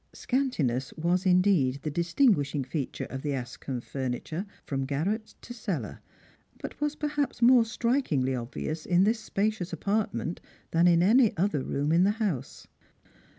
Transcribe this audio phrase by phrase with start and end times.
[0.13, 5.99] Scantiness was indeed the distinguishing feature of the Ashcombe furniture from garret to cellar,
[6.59, 10.41] but was perhaps more strikingly obvious in this spacious apartment
[10.71, 12.65] than in any other room in the house.